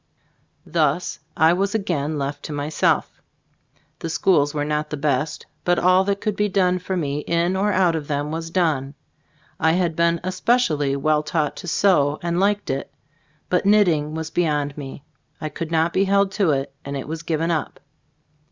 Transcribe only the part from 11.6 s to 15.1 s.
sew and liked it, but knitting was beyond me.